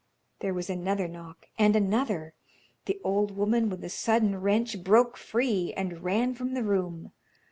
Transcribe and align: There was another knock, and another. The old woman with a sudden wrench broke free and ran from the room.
There 0.39 0.55
was 0.55 0.67
another 0.67 1.07
knock, 1.07 1.45
and 1.59 1.75
another. 1.75 2.33
The 2.85 2.99
old 3.03 3.37
woman 3.37 3.69
with 3.69 3.83
a 3.83 3.89
sudden 3.89 4.35
wrench 4.41 4.83
broke 4.83 5.15
free 5.15 5.73
and 5.77 6.01
ran 6.01 6.33
from 6.33 6.55
the 6.55 6.63
room. 6.63 7.11